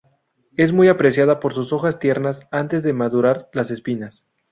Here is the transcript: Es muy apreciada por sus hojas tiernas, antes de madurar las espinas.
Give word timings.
Es 0.57 0.73
muy 0.73 0.87
apreciada 0.87 1.39
por 1.39 1.53
sus 1.53 1.71
hojas 1.73 1.99
tiernas, 1.99 2.47
antes 2.49 2.81
de 2.81 2.91
madurar 2.91 3.49
las 3.53 3.69
espinas. 3.69 4.25